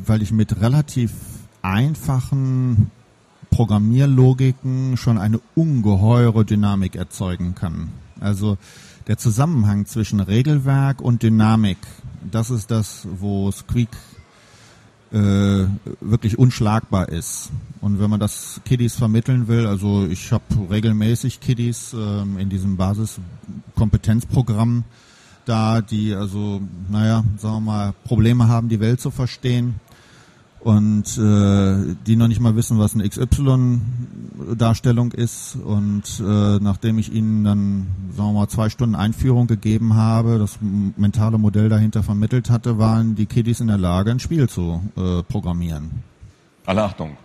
[0.06, 1.10] weil ich mit relativ
[1.60, 2.92] einfachen
[3.50, 7.88] Programmierlogiken schon eine ungeheure Dynamik erzeugen kann.
[8.20, 8.58] Also
[9.08, 11.78] der Zusammenhang zwischen Regelwerk und Dynamik,
[12.30, 13.88] das ist das, wo Squeak
[15.12, 15.64] äh,
[16.00, 17.50] wirklich unschlagbar ist.
[17.80, 22.76] Und wenn man das Kiddies vermitteln will, also ich habe regelmäßig Kiddies ähm, in diesem
[22.76, 24.84] Basiskompetenzprogramm
[25.44, 29.76] da, die also, naja, sagen wir mal, Probleme haben, die Welt zu verstehen
[30.60, 35.56] und äh, die noch nicht mal wissen, was eine XY-Darstellung ist.
[35.56, 40.58] Und äh, nachdem ich ihnen dann, sagen wir mal, zwei Stunden Einführung gegeben habe, das
[40.60, 45.22] mentale Modell dahinter vermittelt hatte, waren die Kiddies in der Lage, ein Spiel zu äh,
[45.24, 45.90] programmieren.
[46.64, 47.16] Alle Achtung.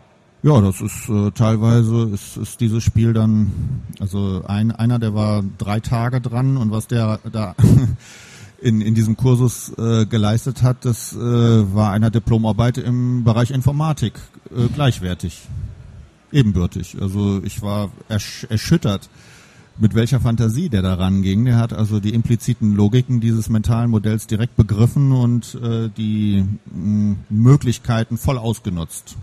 [0.47, 3.51] Ja, das ist äh, teilweise ist, ist dieses Spiel dann,
[3.99, 7.53] also ein, einer, der war drei Tage dran und was der da
[8.61, 14.13] in, in diesem Kursus äh, geleistet hat, das äh, war einer Diplomarbeit im Bereich Informatik
[14.49, 15.41] äh, gleichwertig,
[16.31, 16.95] ebenbürtig.
[17.01, 19.09] Also ich war ersch erschüttert,
[19.77, 21.43] mit welcher Fantasie der da ranging.
[21.43, 26.45] Der hat also die impliziten Logiken dieses mentalen Modells direkt begriffen und äh, die
[27.29, 29.17] Möglichkeiten voll ausgenutzt.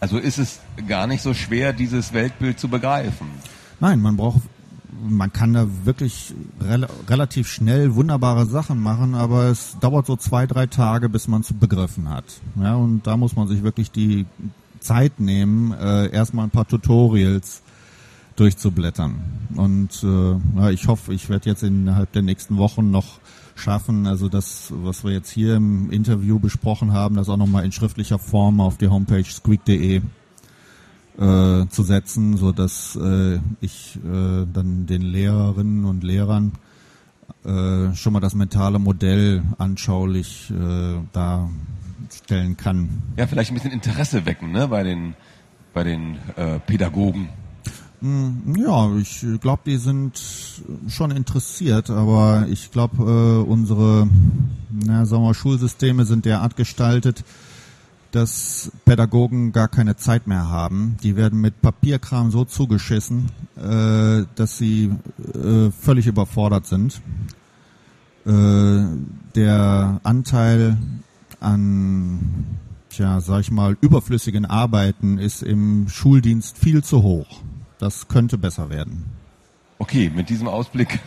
[0.00, 3.28] Also ist es gar nicht so schwer, dieses Weltbild zu begreifen.
[3.80, 4.42] Nein, man braucht,
[5.08, 10.46] man kann da wirklich rel relativ schnell wunderbare Sachen machen, aber es dauert so zwei,
[10.46, 12.24] drei Tage, bis man es begriffen hat.
[12.60, 14.26] Ja, und da muss man sich wirklich die
[14.80, 17.62] Zeit nehmen, äh, erstmal ein paar Tutorials
[18.36, 19.16] durchzublättern.
[19.56, 23.18] Und äh, ja, ich hoffe, ich werde jetzt innerhalb der nächsten Wochen noch
[23.58, 27.72] schaffen, also das, was wir jetzt hier im Interview besprochen haben, das auch nochmal in
[27.72, 34.86] schriftlicher Form auf die Homepage squeak.de äh, zu setzen, so dass äh, ich äh, dann
[34.86, 36.52] den Lehrerinnen und Lehrern
[37.44, 43.02] äh, schon mal das mentale Modell anschaulich äh, darstellen kann.
[43.16, 45.14] Ja, vielleicht ein bisschen Interesse wecken, ne, bei den
[45.74, 47.28] bei den äh, Pädagogen?
[48.00, 50.20] Hm, Ja, ich glaube, die sind
[50.88, 54.08] schon interessiert, aber ich glaube, äh, unsere
[54.70, 57.24] na, sagen wir, Schulsysteme sind derart gestaltet,
[58.12, 60.96] dass Pädagogen gar keine Zeit mehr haben.
[61.02, 64.92] Die werden mit Papierkram so zugeschissen, äh, dass sie
[65.34, 67.00] äh, völlig überfordert sind.
[68.24, 68.84] Äh,
[69.34, 70.78] der Anteil
[71.40, 72.46] an,
[72.90, 77.42] tja, sag ich mal, überflüssigen Arbeiten ist im Schuldienst viel zu hoch.
[77.78, 79.04] Das könnte besser werden.
[79.78, 80.98] Okay, mit diesem Ausblick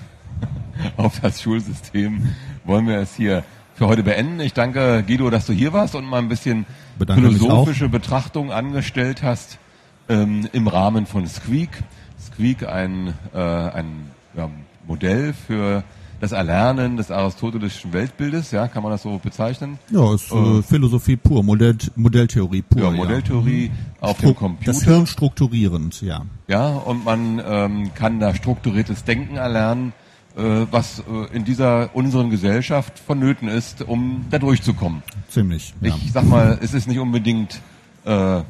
[0.97, 2.29] auf das Schulsystem
[2.63, 3.43] wollen wir es hier
[3.75, 4.39] für heute beenden.
[4.39, 6.65] Ich danke Guido, dass du hier warst und mal ein bisschen
[6.97, 9.57] Bedanke philosophische Betrachtung angestellt hast
[10.07, 11.69] ähm, im Rahmen von Squeak.
[12.19, 14.49] Squeak ein, äh, ein ja,
[14.87, 15.83] Modell für
[16.21, 19.79] das Erlernen des aristotelischen Weltbildes, ja, kann man das so bezeichnen?
[19.89, 22.83] Ja, ist äh, Philosophie pur, Modell, Modelltheorie pur.
[22.83, 24.71] Ja, Modelltheorie auf dem Stru- Computer.
[24.71, 26.21] Das Hirn strukturierend, ja.
[26.47, 29.93] Ja, und man ähm, kann da strukturiertes Denken erlernen,
[30.37, 35.01] äh, was äh, in dieser unseren Gesellschaft vonnöten ist, um da durchzukommen.
[35.27, 35.73] Ziemlich.
[35.81, 35.95] Ja.
[36.05, 37.59] Ich sag mal, es ist nicht unbedingt
[38.05, 38.41] äh,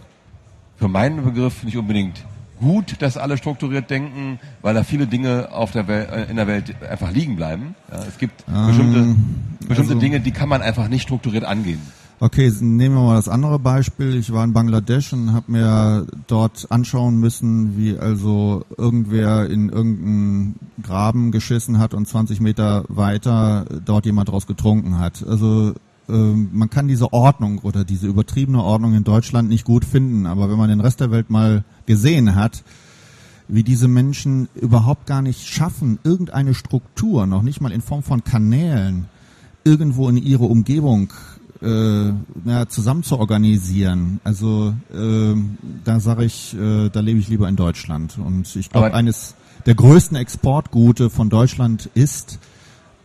[0.76, 2.24] für meinen Begriff nicht unbedingt
[2.62, 6.48] gut, dass alle strukturiert denken, weil da viele Dinge auf der Welt, äh, in der
[6.48, 7.76] Welt einfach liegen bleiben.
[7.92, 9.16] Ja, es gibt bestimmte,
[9.68, 11.82] bestimmte also- Dinge, die kann man einfach nicht strukturiert angehen.
[12.24, 14.16] Okay, nehmen wir mal das andere Beispiel.
[14.16, 20.56] Ich war in Bangladesch und habe mir dort anschauen müssen, wie also irgendwer in irgendeinen
[20.84, 25.26] Graben geschissen hat und 20 Meter weiter dort jemand draus getrunken hat.
[25.28, 25.76] Also ähm,
[26.08, 30.58] man kann diese Ordnung oder diese übertriebene Ordnung in Deutschland nicht gut finden, aber wenn
[30.58, 32.64] man den Rest der Welt mal gesehen hat,
[33.48, 38.24] wie diese Menschen überhaupt gar nicht schaffen, irgendeine Struktur, noch nicht mal in Form von
[38.24, 39.08] Kanälen,
[39.64, 41.12] irgendwo in ihre Umgebung
[41.62, 42.12] äh,
[42.44, 44.20] na, zusammen zu organisieren.
[44.24, 48.18] Also ähm, da sage ich, äh, da lebe ich lieber in Deutschland.
[48.18, 49.36] Und ich glaube, eines
[49.66, 52.40] der größten Exportgute von Deutschland ist,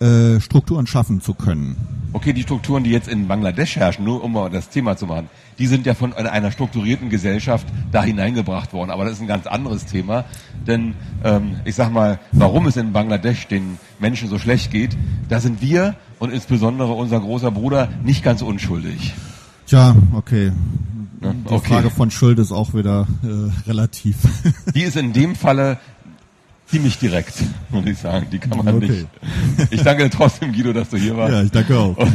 [0.01, 1.76] äh, Strukturen schaffen zu können.
[2.12, 5.28] Okay, die Strukturen, die jetzt in Bangladesch herrschen, nur um mal das Thema zu machen,
[5.59, 8.90] die sind ja von einer strukturierten Gesellschaft da hineingebracht worden.
[8.90, 10.24] Aber das ist ein ganz anderes Thema.
[10.66, 10.94] Denn
[11.24, 14.97] ähm, ich sag mal, warum es in Bangladesch den Menschen so schlecht geht,
[15.28, 19.14] da sind wir und insbesondere unser großer Bruder nicht ganz unschuldig.
[19.66, 20.53] Tja, okay.
[21.22, 21.74] Die okay.
[21.74, 24.16] Frage von Schuld ist auch wieder äh, relativ.
[24.74, 25.78] Die ist in dem Falle
[26.67, 27.35] ziemlich direkt,
[27.71, 28.27] muss ich sagen.
[28.31, 29.07] Die kann man Okay.
[29.59, 29.73] nicht.
[29.73, 31.33] Ich danke trotzdem, Guido, dass du hier warst.
[31.33, 31.97] ja, ich danke auch.
[31.97, 32.12] Und